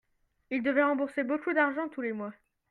il 0.49 0.63
devait 0.63 0.81
rembourser 0.83 1.23
beaucoup 1.23 1.53
d'argent 1.53 1.87
tous 1.87 2.01
les 2.01 2.11
mois. 2.11 2.33